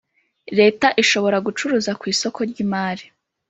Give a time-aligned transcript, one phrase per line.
[0.59, 3.05] Leta ishobora gucuruza ku isoko ry imari